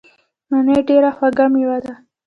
[0.49, 1.93] مڼې ډیره خوږه میوه ده.